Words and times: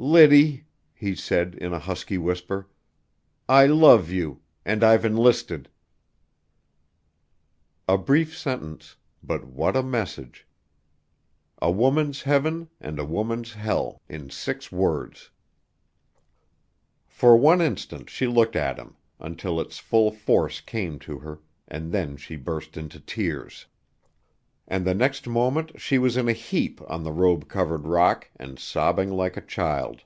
"Liddy," 0.00 0.64
he 0.94 1.16
said 1.16 1.56
in 1.56 1.72
a 1.72 1.80
husky 1.80 2.16
whisper, 2.18 2.68
"I 3.48 3.66
love 3.66 4.12
you, 4.12 4.42
and 4.64 4.84
I've 4.84 5.04
enlisted!" 5.04 5.68
A 7.88 7.98
brief 7.98 8.38
sentence, 8.38 8.94
but 9.24 9.44
what 9.48 9.74
a 9.74 9.82
message! 9.82 10.46
A 11.60 11.68
woman's 11.72 12.22
heaven 12.22 12.68
and 12.80 13.00
a 13.00 13.04
woman's 13.04 13.54
hell 13.54 14.00
in 14.08 14.30
six 14.30 14.70
words! 14.70 15.30
For 17.08 17.36
one 17.36 17.60
instant 17.60 18.08
she 18.08 18.28
looked 18.28 18.54
at 18.54 18.78
him, 18.78 18.94
until 19.18 19.60
its 19.60 19.78
full 19.78 20.12
force 20.12 20.60
came 20.60 21.00
to 21.00 21.18
her 21.18 21.40
and 21.66 21.90
then 21.90 22.16
she 22.16 22.36
burst 22.36 22.76
into 22.76 23.00
tears, 23.00 23.66
and 24.70 24.84
the 24.86 24.94
next 24.94 25.26
moment 25.26 25.80
she 25.80 25.96
was 25.96 26.18
in 26.18 26.28
a 26.28 26.32
heap 26.34 26.78
on 26.90 27.02
the 27.02 27.10
robe 27.10 27.48
covered 27.48 27.86
rock 27.86 28.28
and 28.36 28.58
sobbing 28.58 29.10
like 29.10 29.34
a 29.34 29.40
child. 29.40 30.02